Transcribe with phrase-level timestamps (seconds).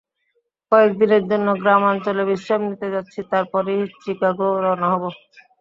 [0.71, 5.03] কয়েকদিনের জন্য গ্রামাঞ্চলে বিশ্রাম নিতে যাচ্ছি, তারপরই চিকাগো রওনা হব।